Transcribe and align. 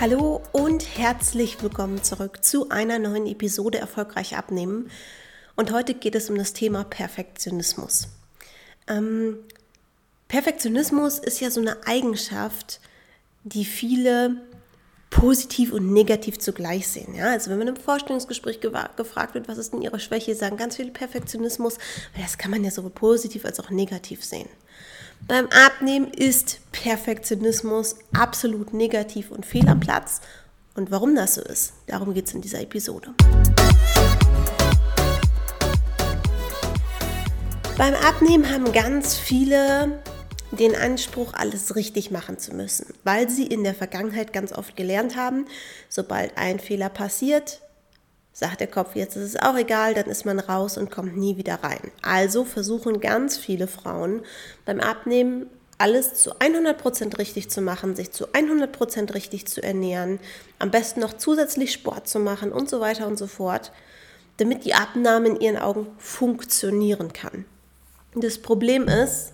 Hallo 0.00 0.40
und 0.52 0.96
herzlich 0.96 1.62
willkommen 1.62 2.02
zurück 2.02 2.42
zu 2.42 2.70
einer 2.70 2.98
neuen 2.98 3.26
Episode 3.26 3.76
Erfolgreich 3.76 4.34
abnehmen. 4.34 4.90
Und 5.56 5.72
heute 5.72 5.92
geht 5.92 6.14
es 6.14 6.30
um 6.30 6.38
das 6.38 6.54
Thema 6.54 6.84
Perfektionismus. 6.84 8.08
Ähm, 8.88 9.36
Perfektionismus 10.28 11.18
ist 11.18 11.40
ja 11.40 11.50
so 11.50 11.60
eine 11.60 11.86
Eigenschaft, 11.86 12.80
die 13.44 13.66
viele 13.66 14.36
positiv 15.10 15.70
und 15.70 15.92
negativ 15.92 16.38
zugleich 16.38 16.88
sehen. 16.88 17.14
Ja? 17.14 17.32
Also 17.32 17.50
wenn 17.50 17.58
man 17.58 17.68
im 17.68 17.76
Vorstellungsgespräch 17.76 18.60
gefragt 18.60 19.34
wird, 19.34 19.48
was 19.48 19.58
ist 19.58 19.74
denn 19.74 19.82
ihre 19.82 20.00
Schwäche, 20.00 20.34
sagen 20.34 20.56
ganz 20.56 20.76
viele 20.76 20.92
Perfektionismus, 20.92 21.76
weil 22.14 22.22
das 22.22 22.38
kann 22.38 22.50
man 22.50 22.64
ja 22.64 22.70
sowohl 22.70 22.88
positiv 22.88 23.44
als 23.44 23.60
auch 23.60 23.68
negativ 23.68 24.24
sehen. 24.24 24.48
Beim 25.28 25.48
Abnehmen 25.48 26.12
ist 26.12 26.60
Perfektionismus 26.72 27.96
absolut 28.12 28.72
negativ 28.72 29.30
und 29.30 29.46
fehl 29.46 29.68
am 29.68 29.80
Platz. 29.80 30.20
Und 30.74 30.90
warum 30.90 31.14
das 31.14 31.34
so 31.34 31.42
ist, 31.42 31.74
darum 31.86 32.14
geht 32.14 32.26
es 32.26 32.34
in 32.34 32.40
dieser 32.40 32.60
Episode. 32.60 33.14
Beim 37.76 37.94
Abnehmen 37.94 38.50
haben 38.50 38.72
ganz 38.72 39.16
viele 39.16 40.02
den 40.52 40.74
Anspruch, 40.74 41.32
alles 41.34 41.76
richtig 41.76 42.10
machen 42.10 42.38
zu 42.38 42.54
müssen, 42.54 42.86
weil 43.04 43.28
sie 43.30 43.46
in 43.46 43.62
der 43.62 43.74
Vergangenheit 43.74 44.32
ganz 44.32 44.52
oft 44.52 44.76
gelernt 44.76 45.16
haben, 45.16 45.46
sobald 45.88 46.36
ein 46.36 46.58
Fehler 46.58 46.88
passiert, 46.88 47.60
sagt 48.32 48.60
der 48.60 48.68
Kopf, 48.68 48.94
jetzt 48.94 49.16
ist 49.16 49.34
es 49.34 49.36
auch 49.36 49.56
egal, 49.56 49.94
dann 49.94 50.06
ist 50.06 50.24
man 50.24 50.38
raus 50.38 50.78
und 50.78 50.90
kommt 50.90 51.16
nie 51.16 51.36
wieder 51.36 51.62
rein. 51.62 51.90
Also 52.02 52.44
versuchen 52.44 53.00
ganz 53.00 53.36
viele 53.36 53.66
Frauen 53.66 54.22
beim 54.64 54.80
Abnehmen 54.80 55.46
alles 55.80 56.12
zu 56.14 56.34
100% 56.34 57.18
richtig 57.18 57.50
zu 57.50 57.62
machen, 57.62 57.96
sich 57.96 58.10
zu 58.12 58.28
100% 58.28 59.14
richtig 59.14 59.46
zu 59.46 59.62
ernähren, 59.62 60.20
am 60.58 60.70
besten 60.70 61.00
noch 61.00 61.14
zusätzlich 61.14 61.72
Sport 61.72 62.06
zu 62.06 62.18
machen 62.18 62.52
und 62.52 62.68
so 62.68 62.80
weiter 62.80 63.06
und 63.06 63.18
so 63.18 63.26
fort, 63.26 63.72
damit 64.36 64.66
die 64.66 64.74
Abnahme 64.74 65.28
in 65.28 65.40
ihren 65.40 65.56
Augen 65.56 65.86
funktionieren 65.96 67.14
kann. 67.14 67.46
Das 68.14 68.38
Problem 68.38 68.88
ist, 68.88 69.32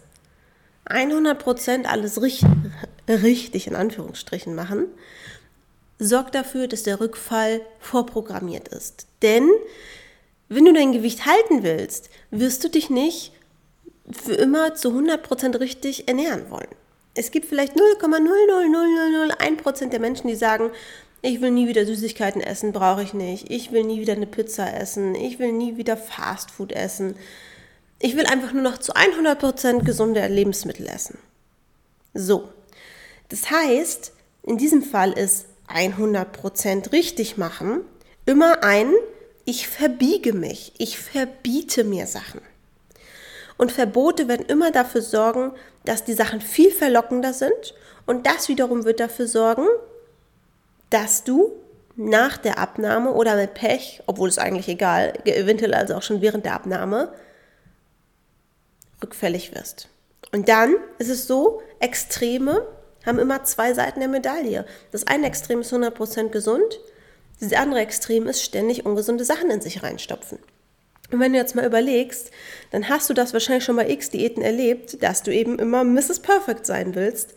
100% 0.88 1.84
alles 1.86 2.22
richtig, 2.22 2.48
richtig 3.08 3.66
in 3.66 3.74
Anführungsstrichen 3.74 4.54
machen, 4.54 4.86
sorgt 5.98 6.34
dafür, 6.34 6.68
dass 6.68 6.82
der 6.82 7.00
Rückfall 7.00 7.60
vorprogrammiert 7.78 8.68
ist. 8.68 9.06
Denn 9.22 9.48
wenn 10.48 10.64
du 10.64 10.72
dein 10.72 10.92
Gewicht 10.92 11.26
halten 11.26 11.62
willst, 11.62 12.10
wirst 12.30 12.64
du 12.64 12.68
dich 12.68 12.90
nicht 12.90 13.32
für 14.10 14.34
immer 14.34 14.74
zu 14.74 14.90
100% 14.90 15.58
richtig 15.58 16.06
ernähren 16.06 16.50
wollen. 16.50 16.68
Es 17.14 17.30
gibt 17.30 17.46
vielleicht 17.46 17.76
0,00001% 17.76 19.88
der 19.88 20.00
Menschen, 20.00 20.28
die 20.28 20.36
sagen, 20.36 20.70
ich 21.22 21.40
will 21.40 21.50
nie 21.50 21.66
wieder 21.66 21.86
Süßigkeiten 21.86 22.42
essen, 22.42 22.72
brauche 22.72 23.02
ich 23.02 23.14
nicht. 23.14 23.50
Ich 23.50 23.72
will 23.72 23.84
nie 23.84 24.00
wieder 24.00 24.12
eine 24.12 24.26
Pizza 24.26 24.74
essen. 24.74 25.14
Ich 25.14 25.38
will 25.38 25.52
nie 25.52 25.76
wieder 25.76 25.96
Fastfood 25.96 26.72
essen. 26.72 27.16
Ich 27.98 28.16
will 28.16 28.26
einfach 28.26 28.52
nur 28.52 28.62
noch 28.62 28.78
zu 28.78 28.92
100% 28.92 29.82
gesunde 29.82 30.26
Lebensmittel 30.28 30.86
essen. 30.86 31.18
So. 32.14 32.48
Das 33.30 33.50
heißt, 33.50 34.12
in 34.44 34.58
diesem 34.58 34.82
Fall 34.82 35.12
ist 35.12 35.46
100% 35.68 36.92
richtig 36.92 37.36
machen 37.36 37.80
immer 38.26 38.64
ein, 38.64 38.92
ich 39.44 39.68
verbiege 39.68 40.32
mich, 40.32 40.72
ich 40.78 40.98
verbiete 40.98 41.84
mir 41.84 42.06
Sachen. 42.06 42.40
Und 43.56 43.72
Verbote 43.72 44.28
werden 44.28 44.44
immer 44.46 44.70
dafür 44.70 45.00
sorgen, 45.00 45.52
dass 45.84 46.04
die 46.04 46.12
Sachen 46.12 46.40
viel 46.40 46.70
verlockender 46.70 47.32
sind 47.32 47.74
und 48.04 48.26
das 48.26 48.48
wiederum 48.48 48.84
wird 48.84 49.00
dafür 49.00 49.28
sorgen, 49.28 49.66
dass 50.90 51.24
du 51.24 51.52
nach 51.94 52.36
der 52.36 52.58
Abnahme 52.58 53.12
oder 53.12 53.36
mit 53.36 53.54
Pech, 53.54 54.02
obwohl 54.06 54.28
es 54.28 54.38
eigentlich 54.38 54.68
egal, 54.68 55.14
eventuell 55.24 55.72
also 55.72 55.94
auch 55.94 56.02
schon 56.02 56.20
während 56.20 56.44
der 56.44 56.54
Abnahme, 56.54 57.14
rückfällig 59.02 59.54
wirst. 59.54 59.88
Und 60.32 60.48
dann 60.48 60.74
ist 60.98 61.08
es 61.08 61.26
so, 61.26 61.62
Extreme 61.80 62.66
haben 63.06 63.18
immer 63.18 63.44
zwei 63.44 63.72
Seiten 63.72 64.00
der 64.00 64.08
Medaille. 64.08 64.66
Das 64.92 65.06
eine 65.06 65.26
Extrem 65.26 65.60
ist 65.60 65.72
100% 65.72 66.28
gesund, 66.28 66.80
das 67.40 67.52
andere 67.52 67.80
Extrem 67.80 68.26
ist 68.26 68.42
ständig 68.42 68.84
ungesunde 68.84 69.24
Sachen 69.24 69.50
in 69.50 69.60
sich 69.60 69.82
reinstopfen. 69.82 70.38
Und 71.12 71.20
wenn 71.20 71.32
du 71.32 71.38
jetzt 71.38 71.54
mal 71.54 71.64
überlegst, 71.64 72.30
dann 72.72 72.88
hast 72.88 73.08
du 73.08 73.14
das 73.14 73.32
wahrscheinlich 73.32 73.64
schon 73.64 73.76
bei 73.76 73.88
x 73.88 74.10
Diäten 74.10 74.42
erlebt, 74.42 75.02
dass 75.02 75.22
du 75.22 75.32
eben 75.32 75.58
immer 75.58 75.84
Mrs. 75.84 76.20
Perfect 76.20 76.66
sein 76.66 76.94
willst 76.94 77.34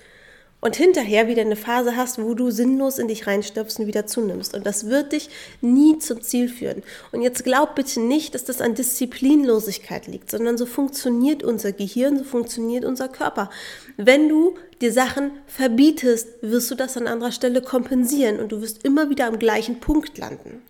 und 0.62 0.76
hinterher 0.76 1.28
wieder 1.28 1.42
eine 1.42 1.56
Phase 1.56 1.96
hast, 1.96 2.22
wo 2.22 2.34
du 2.34 2.52
sinnlos 2.52 3.00
in 3.00 3.08
dich 3.08 3.28
reinstopfst 3.28 3.80
und 3.80 3.88
wieder 3.88 4.06
zunimmst. 4.06 4.54
Und 4.56 4.66
das 4.66 4.88
wird 4.88 5.14
dich 5.14 5.30
nie 5.62 6.00
zum 6.00 6.22
Ziel 6.22 6.50
führen. 6.50 6.84
Und 7.12 7.22
jetzt 7.22 7.44
glaub 7.44 7.76
bitte 7.76 8.02
nicht, 8.02 8.36
dass 8.36 8.44
das 8.44 8.60
an 8.60 8.76
Disziplinlosigkeit 8.76 10.08
liegt, 10.08 10.30
sondern 10.32 10.58
so 10.58 10.66
funktioniert 10.66 11.44
unser 11.44 11.72
Gehirn, 11.72 12.18
so 12.18 12.24
funktioniert 12.26 12.84
unser 12.84 13.08
Körper. 13.08 13.50
Wenn 13.96 14.28
du 14.28 14.56
dir 14.82 14.92
Sachen 14.92 15.32
verbietest, 15.48 16.28
wirst 16.42 16.70
du 16.72 16.76
das 16.76 16.98
an 16.98 17.08
anderer 17.08 17.32
Stelle 17.32 17.62
kompensieren 17.62 18.40
und 18.40 18.52
du 18.52 18.62
wirst 18.62 18.84
immer 18.84 19.10
wieder 19.10 19.28
am 19.28 19.40
gleichen 19.40 19.80
Punkt 19.80 20.18
landen. 20.18 20.62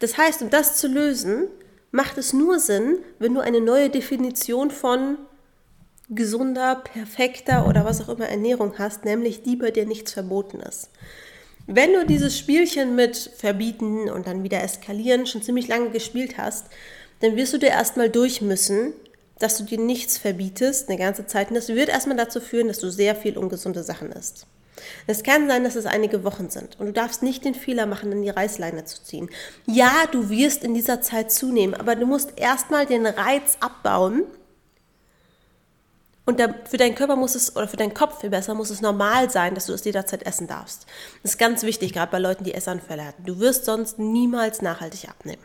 Das 0.00 0.16
heißt, 0.16 0.42
um 0.42 0.50
das 0.50 0.76
zu 0.76 0.88
lösen, 0.88 1.46
macht 1.92 2.18
es 2.18 2.32
nur 2.32 2.58
Sinn, 2.58 2.98
wenn 3.18 3.34
du 3.34 3.40
eine 3.40 3.60
neue 3.60 3.90
Definition 3.90 4.70
von 4.70 5.18
gesunder, 6.10 6.76
perfekter 6.76 7.66
oder 7.66 7.84
was 7.84 8.00
auch 8.00 8.08
immer 8.08 8.28
Ernährung 8.28 8.74
hast, 8.78 9.04
nämlich 9.04 9.42
die, 9.42 9.56
bei 9.56 9.70
der 9.70 9.86
nichts 9.86 10.12
verboten 10.12 10.60
ist. 10.60 10.90
Wenn 11.66 11.92
du 11.92 12.04
dieses 12.04 12.36
Spielchen 12.36 12.96
mit 12.96 13.30
verbieten 13.36 14.10
und 14.10 14.26
dann 14.26 14.42
wieder 14.42 14.62
eskalieren 14.62 15.26
schon 15.26 15.42
ziemlich 15.42 15.68
lange 15.68 15.90
gespielt 15.90 16.36
hast, 16.36 16.66
dann 17.20 17.36
wirst 17.36 17.52
du 17.52 17.58
dir 17.58 17.68
erstmal 17.68 18.10
durch 18.10 18.42
müssen, 18.42 18.92
dass 19.38 19.56
du 19.56 19.64
dir 19.64 19.78
nichts 19.78 20.18
verbietest 20.18 20.88
eine 20.88 20.98
ganze 20.98 21.26
Zeit. 21.26 21.48
Und 21.48 21.54
das 21.54 21.68
wird 21.68 21.88
erstmal 21.88 22.16
dazu 22.16 22.40
führen, 22.40 22.68
dass 22.68 22.80
du 22.80 22.90
sehr 22.90 23.14
viel 23.14 23.38
ungesunde 23.38 23.84
Sachen 23.84 24.10
isst. 24.10 24.46
Es 25.06 25.22
kann 25.22 25.46
sein, 25.46 25.62
dass 25.62 25.76
es 25.76 25.86
einige 25.86 26.24
Wochen 26.24 26.48
sind 26.48 26.80
und 26.80 26.86
du 26.86 26.92
darfst 26.92 27.22
nicht 27.22 27.44
den 27.44 27.54
Fehler 27.54 27.86
machen, 27.86 28.10
dann 28.10 28.22
die 28.22 28.30
Reißleine 28.30 28.84
zu 28.84 29.02
ziehen. 29.02 29.28
Ja, 29.66 29.92
du 30.10 30.30
wirst 30.30 30.64
in 30.64 30.74
dieser 30.74 31.02
Zeit 31.02 31.30
zunehmen, 31.30 31.74
aber 31.74 31.96
du 31.96 32.06
musst 32.06 32.32
erstmal 32.36 32.86
den 32.86 33.06
Reiz 33.06 33.58
abbauen, 33.60 34.24
und 36.26 36.38
da, 36.38 36.54
für 36.68 36.76
deinen 36.76 36.94
Körper 36.94 37.16
muss 37.16 37.34
es, 37.34 37.56
oder 37.56 37.66
für 37.66 37.76
deinen 37.76 37.94
Kopf 37.94 38.20
viel 38.20 38.30
besser, 38.30 38.54
muss 38.54 38.70
es 38.70 38.80
normal 38.80 39.30
sein, 39.30 39.54
dass 39.54 39.66
du 39.66 39.72
es 39.72 39.84
jederzeit 39.84 40.24
essen 40.24 40.46
darfst. 40.46 40.86
Das 41.22 41.32
ist 41.32 41.38
ganz 41.38 41.62
wichtig, 41.62 41.92
gerade 41.92 42.12
bei 42.12 42.18
Leuten, 42.18 42.44
die 42.44 42.54
Essanfälle 42.54 43.04
hatten. 43.04 43.24
Du 43.24 43.40
wirst 43.40 43.64
sonst 43.64 43.98
niemals 43.98 44.62
nachhaltig 44.62 45.08
abnehmen. 45.08 45.42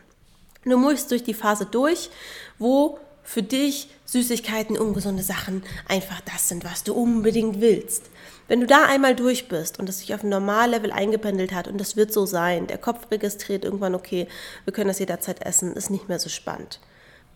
Du 0.64 0.78
musst 0.78 1.10
durch 1.10 1.24
die 1.24 1.34
Phase 1.34 1.66
durch, 1.66 2.10
wo 2.58 2.98
für 3.22 3.42
dich 3.42 3.88
Süßigkeiten, 4.04 4.78
ungesunde 4.78 5.22
Sachen 5.22 5.64
einfach 5.88 6.20
das 6.20 6.48
sind, 6.48 6.64
was 6.64 6.84
du 6.84 6.94
unbedingt 6.94 7.60
willst. 7.60 8.04
Wenn 8.48 8.60
du 8.60 8.66
da 8.66 8.84
einmal 8.84 9.16
durch 9.16 9.48
bist 9.48 9.80
und 9.80 9.88
es 9.88 9.98
sich 9.98 10.14
auf 10.14 10.22
ein 10.22 10.28
Normallevel 10.28 10.92
eingependelt 10.92 11.52
hat 11.52 11.66
und 11.66 11.78
das 11.78 11.96
wird 11.96 12.12
so 12.12 12.26
sein, 12.26 12.68
der 12.68 12.78
Kopf 12.78 13.10
registriert 13.10 13.64
irgendwann, 13.64 13.96
okay, 13.96 14.28
wir 14.64 14.72
können 14.72 14.88
das 14.88 15.00
jederzeit 15.00 15.44
essen, 15.44 15.72
ist 15.72 15.90
nicht 15.90 16.08
mehr 16.08 16.20
so 16.20 16.28
spannend. 16.28 16.78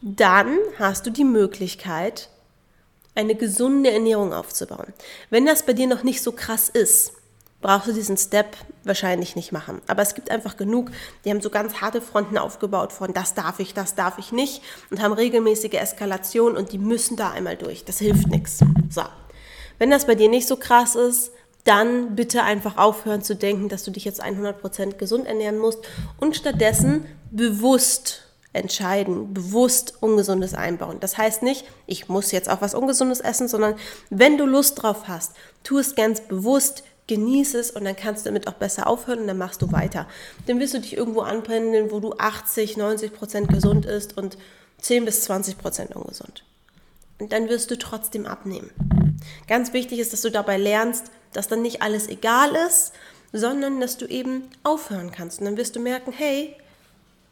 Dann 0.01 0.57
hast 0.79 1.07
du 1.07 1.11
die 1.11 1.25
Möglichkeit, 1.25 2.29
eine 3.15 3.35
gesunde 3.35 3.91
Ernährung 3.91 4.33
aufzubauen. 4.33 4.93
Wenn 5.31 5.47
das 5.47 5.65
bei 5.65 5.73
dir 5.73 5.87
noch 5.87 6.03
nicht 6.03 6.23
so 6.23 6.33
krass 6.33 6.69
ist, 6.69 7.13
brauchst 7.61 7.89
du 7.89 7.93
diesen 7.93 8.17
Step 8.17 8.57
wahrscheinlich 8.85 9.37
nicht 9.37 9.53
machen. 9.53 9.83
Aber 9.87 10.03
es 10.03 10.15
gibt 10.15 10.31
einfach 10.31 10.57
genug, 10.57 10.91
die 11.25 11.31
haben 11.31 11.41
so 11.41 11.51
ganz 11.51 11.75
harte 11.81 12.01
Fronten 12.01 12.39
aufgebaut 12.39 12.93
von 12.93 13.13
das 13.13 13.35
darf 13.35 13.61
ich, 13.61 13.75
das 13.75 13.95
darf 13.95 14.19
ich 14.19 14.33
nicht 14.33 14.63
und 14.91 15.03
haben 15.03 15.13
regelmäßige 15.13 15.75
Eskalation 15.75 16.57
und 16.57 16.73
die 16.73 16.79
müssen 16.79 17.17
da 17.17 17.31
einmal 17.31 17.57
durch. 17.57 17.85
Das 17.85 17.99
hilft 17.99 18.29
nichts. 18.29 18.61
So. 18.89 19.03
Wenn 19.79 19.91
das 19.91 20.07
bei 20.07 20.15
dir 20.15 20.29
nicht 20.29 20.49
so 20.49 20.57
krass 20.57 20.95
ist, 20.95 21.33
dann 21.65 22.17
bitte 22.17 22.43
einfach 22.43 22.79
aufhören 22.79 23.23
zu 23.23 23.37
denken, 23.37 23.69
dass 23.69 23.85
du 23.85 23.91
dich 23.91 24.05
jetzt 24.05 24.23
100% 24.23 24.95
gesund 24.95 25.27
ernähren 25.27 25.59
musst 25.59 25.81
und 26.19 26.35
stattdessen 26.35 27.05
bewusst 27.31 28.30
entscheiden, 28.53 29.33
bewusst 29.33 29.95
Ungesundes 30.01 30.55
einbauen. 30.55 30.99
Das 31.01 31.17
heißt 31.17 31.43
nicht, 31.43 31.65
ich 31.87 32.09
muss 32.09 32.33
jetzt 32.33 32.51
auch 32.51 32.61
was 32.61 32.75
Ungesundes 32.75 33.21
essen, 33.21 33.49
sondern 33.49 33.77
wenn 34.11 34.39
du 34.39 34.45
Lust 34.45 34.83
drauf 34.83 35.07
hast, 35.07 35.35
tu 35.63 35.79
es 35.79 35.95
ganz 35.95 36.21
bewusst, 36.21 36.83
genieße 37.07 37.59
es 37.59 37.71
und 37.71 37.85
dann 37.85 37.97
kannst 37.97 38.25
du 38.25 38.31
damit 38.31 38.49
auch 38.49 38.55
besser 38.55 38.87
aufhören 38.87 39.21
und 39.21 39.27
dann 39.27 39.39
machst 39.39 39.63
du 39.63 39.73
weiter. 39.73 40.07
Dann 40.47 40.59
wirst 40.59 40.75
du 40.75 40.81
dich 40.81 40.97
irgendwo 40.97 41.21
anpendeln, 41.21 41.91
wo 41.91 42.01
du 42.01 42.15
80, 42.15 42.77
90 42.77 43.13
Prozent 43.13 43.49
gesund 43.49 43.87
ist 43.87 44.17
und 44.17 44.37
10 44.79 45.05
bis 45.05 45.23
20 45.23 45.59
Prozent 45.59 45.95
ungesund. 45.95 46.45
Und 47.19 47.33
dann 47.33 47.49
wirst 47.49 47.71
du 47.71 47.79
trotzdem 47.79 48.27
abnehmen. 48.27 48.71
Ganz 49.47 49.73
wichtig 49.73 49.99
ist, 49.99 50.13
dass 50.13 50.23
du 50.23 50.31
dabei 50.31 50.57
lernst, 50.57 51.11
dass 51.33 51.49
dann 51.49 51.63
nicht 51.63 51.83
alles 51.83 52.09
egal 52.09 52.57
ist, 52.69 52.93
sondern 53.33 53.81
dass 53.81 53.97
du 53.97 54.07
eben 54.07 54.49
aufhören 54.65 55.13
kannst. 55.13 55.41
Und 55.41 55.45
dann 55.45 55.57
wirst 55.57 55.77
du 55.77 55.81
merken, 55.81 56.13
hey, 56.13 56.57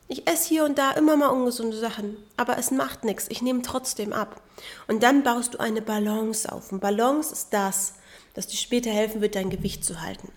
ich 0.09 0.27
esse 0.27 0.49
hier 0.49 0.65
und 0.65 0.79
da 0.79 0.93
immer 0.93 1.17
mal 1.17 1.29
ungesunde 1.29 1.77
Sachen, 1.77 2.17
aber 2.37 2.59
es 2.59 2.71
macht 2.71 3.05
nichts. 3.05 3.27
Ich 3.29 3.43
nehme 3.43 3.61
trotzdem 3.63 4.15
ab. 4.15 4.41
Und 4.87 5.03
dann 5.03 5.23
baust 5.23 5.55
du 5.55 5.59
eine 5.59 5.83
Balance 5.83 6.51
auf. 6.51 6.73
Und 6.73 6.81
Balance 6.81 7.33
ist 7.33 7.53
das, 7.53 7.95
das 8.33 8.47
dir 8.47 8.57
später 8.57 8.91
helfen 8.91 9.21
wird, 9.21 9.35
dein 9.35 9.51
Gewicht 9.51 9.85
zu 9.85 10.01
halten. 10.01 10.33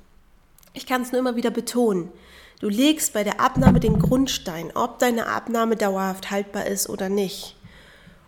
Ich 0.73 0.85
kann 0.85 1.01
es 1.01 1.11
nur 1.11 1.19
immer 1.19 1.37
wieder 1.37 1.51
betonen. 1.51 2.11
Du 2.59 2.67
legst 2.67 3.13
bei 3.13 3.23
der 3.23 3.39
Abnahme 3.39 3.79
den 3.79 3.99
Grundstein, 3.99 4.71
ob 4.75 4.99
deine 4.99 5.27
Abnahme 5.27 5.77
dauerhaft 5.77 6.31
haltbar 6.31 6.65
ist 6.67 6.89
oder 6.89 7.09
nicht. 7.09 7.55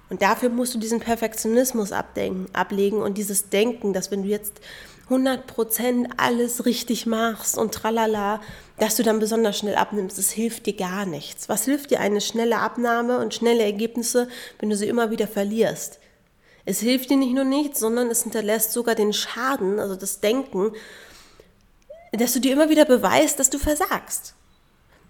Und 0.10 0.22
dafür 0.22 0.50
musst 0.50 0.74
du 0.74 0.80
diesen 0.80 1.00
Perfektionismus 1.00 1.92
abdenken, 1.92 2.48
ablegen 2.54 3.02
und 3.02 3.18
dieses 3.18 3.50
Denken, 3.50 3.94
dass 3.94 4.12
wenn 4.12 4.24
du 4.24 4.30
jetzt 4.30 4.62
100% 5.10 6.12
alles 6.18 6.66
richtig 6.66 7.06
machst 7.06 7.58
und 7.58 7.74
tralala, 7.74 8.42
dass 8.78 8.96
du 8.96 9.04
dann 9.04 9.20
besonders 9.20 9.58
schnell 9.58 9.76
abnimmst, 9.76 10.18
das 10.18 10.32
hilft 10.32 10.66
dir 10.66 10.76
gar 10.76 11.06
nichts. 11.06 11.50
Was 11.50 11.66
hilft 11.66 11.92
dir 11.92 12.00
eine 12.00 12.22
schnelle 12.22 12.58
Abnahme 12.58 13.20
und 13.20 13.34
schnelle 13.34 13.64
Ergebnisse, 13.64 14.28
wenn 14.60 14.70
du 14.70 14.76
sie 14.76 14.88
immer 14.88 15.12
wieder 15.12 15.28
verlierst? 15.28 16.00
Es 16.66 16.80
hilft 16.80 17.10
dir 17.10 17.18
nicht 17.18 17.34
nur 17.34 17.44
nichts, 17.44 17.80
sondern 17.80 18.10
es 18.10 18.24
hinterlässt 18.24 18.72
sogar 18.72 18.96
den 18.96 19.12
Schaden, 19.12 19.80
also 19.80 19.96
das 19.96 20.22
Denken, 20.22 20.72
dass 22.14 22.34
du 22.34 22.40
dir 22.40 22.54
immer 22.54 22.70
wieder 22.70 22.86
beweist, 22.86 23.40
dass 23.40 23.50
du 23.50 23.58
versagst. 23.58 24.36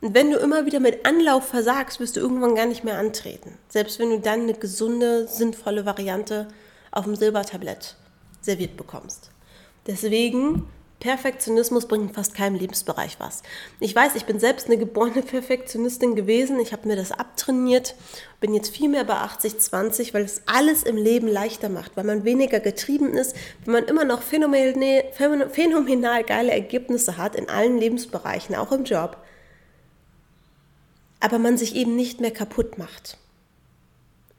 Und 0.01 0.13
wenn 0.16 0.31
du 0.31 0.38
immer 0.38 0.66
wieder 0.66 0.80
mit 0.80 1.06
Anlauf 1.06 1.48
versagst, 1.48 2.00
wirst 2.00 2.16
du 2.16 2.19
irgendwann 2.19 2.56
gar 2.56 2.66
nicht 2.66 2.84
mehr 2.84 2.98
antreten. 2.98 3.57
Selbst 3.69 4.00
wenn 4.00 4.10
du 4.10 4.19
dann 4.19 4.42
eine 4.42 4.54
gesunde, 4.54 5.28
sinnvolle 5.28 5.86
Variante 5.86 6.48
auf 6.92 7.06
dem 7.06 7.16
Silbertablett 7.16 7.96
serviert 8.42 8.75
bekommst. 8.75 9.33
Deswegen, 9.88 10.66
Perfektionismus 11.00 11.88
bringt 11.88 12.10
in 12.10 12.14
fast 12.14 12.34
keinem 12.34 12.56
Lebensbereich 12.56 13.18
was. 13.20 13.44
Ich 13.80 13.94
weiß, 13.94 14.16
ich 14.16 14.26
bin 14.26 14.40
selbst 14.40 14.68
eine 14.68 14.78
geborene 14.78 15.22
Perfektionistin 15.22 16.16
gewesen. 16.16 16.60
Ich 16.60 16.72
habe 16.72 16.88
mir 16.88 16.96
das 16.96 17.12
abtrainiert, 17.12 17.96
bin 18.40 18.54
jetzt 18.54 18.76
viel 18.76 18.90
mehr 18.90 19.04
bei 19.04 19.16
80-20, 19.16 20.14
weil 20.14 20.24
es 20.24 20.44
alles 20.46 20.84
im 20.84 20.96
Leben 20.96 21.28
leichter 21.28 21.70
macht, 21.70 21.98
weil 21.98 22.06
man 22.06 22.24
weniger 22.24 22.60
getrieben 22.60 23.14
ist, 23.14 23.36
wenn 23.66 23.74
man 23.74 23.86
immer 23.86 24.06
noch 24.06 24.22
phänomenal 24.22 26.24
geile 26.24 26.52
Ergebnisse 26.52 27.18
hat 27.18 27.36
in 27.36 27.50
allen 27.50 27.78
Lebensbereichen, 27.78 28.56
auch 28.56 28.72
im 28.72 28.86
Job 28.86 29.18
aber 31.24 31.40
man 31.40 31.58
sich 31.58 31.74
eben 31.78 31.96
nicht 31.96 32.20
mehr 32.20 32.32
kaputt 32.32 32.78
macht, 32.78 33.18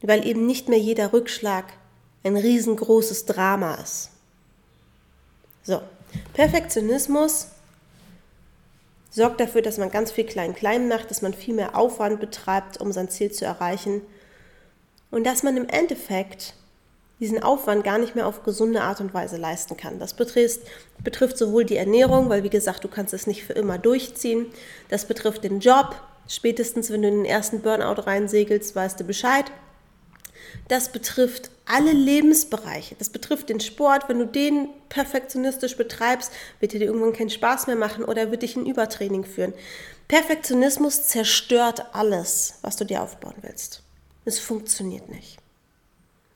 weil 0.03 0.27
eben 0.27 0.45
nicht 0.45 0.69
mehr 0.69 0.79
jeder 0.79 1.15
Rückschlag 1.15 1.65
ein 2.23 2.37
riesengroßes 2.37 3.25
Drama 3.25 3.77
ist. 3.77 4.11
So, 5.65 5.83
Perfektionismus 6.35 7.49
sorgt 9.11 9.41
dafür, 9.41 9.63
dass 9.63 9.79
man 9.79 9.91
ganz 9.91 10.13
viel 10.13 10.25
klein-klein 10.25 10.89
macht, 10.89 11.11
dass 11.11 11.23
man 11.23 11.35
viel 11.35 11.55
mehr 11.55 11.77
Aufwand 11.77 12.21
betreibt, 12.21 12.81
um 12.81 12.93
sein 12.93 13.09
Ziel 13.09 13.33
zu 13.33 13.45
erreichen 13.45 14.03
und 15.11 15.25
dass 15.25 15.43
man 15.43 15.57
im 15.57 15.69
Endeffekt 15.69 16.55
diesen 17.21 17.43
Aufwand 17.43 17.85
gar 17.85 17.99
nicht 17.99 18.15
mehr 18.15 18.27
auf 18.27 18.43
gesunde 18.43 18.83
Art 18.83 19.01
und 19.01 19.15
Weise 19.15 19.37
leisten 19.37 19.77
kann. 19.77 19.99
Das 19.99 20.15
betrifft, 20.15 20.61
betrifft 21.03 21.39
sowohl 21.39 21.65
die 21.65 21.77
Ernährung, 21.77 22.29
weil 22.29 22.43
wie 22.43 22.51
gesagt, 22.51 22.85
du 22.85 22.89
kannst 22.89 23.15
es 23.15 23.27
nicht 23.27 23.45
für 23.45 23.53
immer 23.53 23.79
durchziehen, 23.79 24.47
das 24.89 25.07
betrifft 25.07 25.45
den 25.45 25.61
Job, 25.61 25.95
Spätestens, 26.29 26.91
wenn 26.91 27.03
du 27.03 27.09
in 27.09 27.17
den 27.17 27.25
ersten 27.25 27.61
Burnout 27.61 28.03
reinsegelst, 28.03 28.75
weißt 28.75 28.99
du 28.99 29.05
Bescheid. 29.05 29.45
Das 30.69 30.91
betrifft 30.91 31.51
alle 31.67 31.93
Lebensbereiche. 31.93 32.95
Das 32.99 33.11
betrifft 33.11 33.49
den 33.49 33.61
Sport. 33.61 34.09
Wenn 34.09 34.19
du 34.19 34.27
den 34.27 34.69
perfektionistisch 34.89 35.77
betreibst, 35.77 36.33
wird 36.61 36.73
dir 36.73 36.81
irgendwann 36.81 37.13
keinen 37.13 37.31
Spaß 37.31 37.67
mehr 37.67 37.77
machen 37.77 38.05
oder 38.05 38.31
wird 38.31 38.43
dich 38.43 38.57
in 38.57 38.67
Übertraining 38.67 39.25
führen. 39.25 39.55
Perfektionismus 40.09 41.07
zerstört 41.07 41.95
alles, 41.95 42.55
was 42.63 42.77
du 42.77 42.85
dir 42.85 43.03
aufbauen 43.03 43.37
willst. 43.41 43.83
Es 44.25 44.39
funktioniert 44.39 45.09
nicht. 45.09 45.39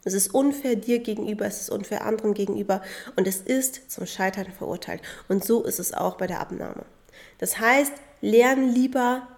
Es 0.05 0.15
ist 0.15 0.33
unfair 0.33 0.77
dir 0.77 1.01
gegenüber, 1.01 1.45
es 1.45 1.61
ist 1.61 1.71
unfair 1.71 2.05
anderen 2.05 2.33
gegenüber 2.33 2.81
und 3.17 3.27
es 3.27 3.41
ist 3.41 3.91
zum 3.91 4.07
Scheitern 4.07 4.51
verurteilt. 4.57 5.03
Und 5.29 5.45
so 5.45 5.65
ist 5.65 5.79
es 5.79 5.93
auch 5.93 6.17
bei 6.17 6.27
der 6.27 6.41
Abnahme. 6.41 6.87
Das 7.39 7.59
heißt, 7.59 7.93
lern 8.23 8.73
lieber 8.73 9.29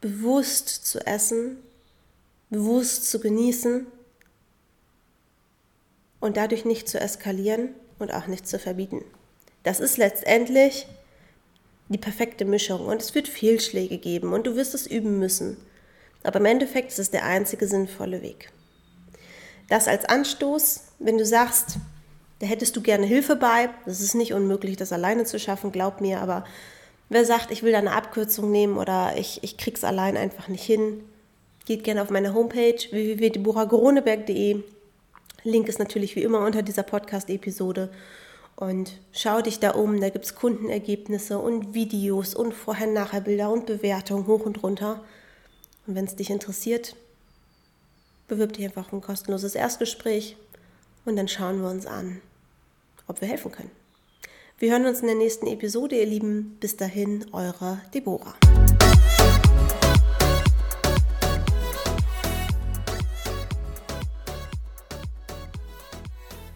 bewusst 0.00 0.68
zu 0.86 1.04
essen, 1.06 1.58
bewusst 2.48 3.10
zu 3.10 3.20
genießen 3.20 3.86
und 6.24 6.36
dadurch 6.36 6.64
nicht 6.64 6.88
zu 6.88 6.98
eskalieren 6.98 7.70
und 7.98 8.12
auch 8.12 8.26
nicht 8.26 8.48
zu 8.48 8.58
verbieten. 8.58 9.04
Das 9.62 9.78
ist 9.78 9.98
letztendlich 9.98 10.86
die 11.88 11.98
perfekte 11.98 12.44
Mischung 12.44 12.86
und 12.86 13.02
es 13.02 13.14
wird 13.14 13.28
Fehlschläge 13.28 13.98
geben 13.98 14.32
und 14.32 14.46
du 14.46 14.56
wirst 14.56 14.74
es 14.74 14.86
üben 14.86 15.18
müssen. 15.18 15.56
Aber 16.22 16.40
im 16.40 16.46
Endeffekt 16.46 16.88
ist 16.88 16.98
es 16.98 17.10
der 17.10 17.24
einzige 17.24 17.68
sinnvolle 17.68 18.22
Weg. 18.22 18.50
Das 19.68 19.86
als 19.86 20.06
Anstoß, 20.06 20.84
wenn 20.98 21.18
du 21.18 21.26
sagst, 21.26 21.76
da 22.38 22.46
hättest 22.46 22.74
du 22.74 22.80
gerne 22.80 23.06
Hilfe 23.06 23.36
bei, 23.36 23.68
das 23.84 24.00
ist 24.00 24.14
nicht 24.14 24.32
unmöglich, 24.32 24.76
das 24.76 24.92
alleine 24.92 25.24
zu 25.24 25.38
schaffen, 25.38 25.72
glaub 25.72 26.00
mir, 26.00 26.20
aber 26.20 26.44
Wer 27.10 27.24
sagt, 27.24 27.50
ich 27.50 27.62
will 27.62 27.72
da 27.72 27.78
eine 27.78 27.92
Abkürzung 27.92 28.50
nehmen 28.50 28.78
oder 28.78 29.12
ich, 29.16 29.38
ich 29.42 29.56
krieg's 29.56 29.84
allein 29.84 30.16
einfach 30.16 30.48
nicht 30.48 30.64
hin, 30.64 31.04
geht 31.66 31.84
gerne 31.84 32.02
auf 32.02 32.10
meine 32.10 32.34
Homepage 32.34 32.78
www.deborahgroneberg.de. 32.90 34.62
Link 35.44 35.68
ist 35.68 35.78
natürlich 35.78 36.16
wie 36.16 36.22
immer 36.22 36.40
unter 36.40 36.62
dieser 36.62 36.82
Podcast-Episode. 36.82 37.90
Und 38.56 38.98
schau 39.12 39.40
dich 39.40 39.60
da 39.60 39.70
um, 39.70 40.00
da 40.00 40.08
gibt 40.08 40.24
es 40.24 40.34
Kundenergebnisse 40.34 41.38
und 41.38 41.74
Videos 41.74 42.34
und 42.34 42.54
Vorher-Nachher-Bilder 42.54 43.50
und 43.50 43.66
Bewertungen 43.66 44.26
hoch 44.26 44.46
und 44.46 44.62
runter. 44.62 45.04
Und 45.86 45.94
wenn 45.96 46.06
es 46.06 46.16
dich 46.16 46.30
interessiert, 46.30 46.96
bewirb 48.28 48.52
dich 48.54 48.64
einfach 48.64 48.92
ein 48.92 49.00
kostenloses 49.00 49.54
Erstgespräch 49.54 50.36
und 51.04 51.16
dann 51.16 51.28
schauen 51.28 51.60
wir 51.60 51.68
uns 51.68 51.86
an, 51.86 52.20
ob 53.06 53.20
wir 53.20 53.28
helfen 53.28 53.52
können. 53.52 53.70
Wir 54.58 54.70
hören 54.70 54.86
uns 54.86 55.00
in 55.00 55.08
der 55.08 55.16
nächsten 55.16 55.46
Episode, 55.48 55.96
ihr 55.96 56.06
Lieben. 56.06 56.56
Bis 56.60 56.76
dahin, 56.76 57.26
eure 57.32 57.80
Deborah. 57.92 58.34